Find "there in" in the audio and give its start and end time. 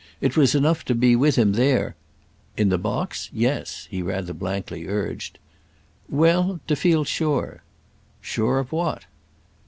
1.53-2.69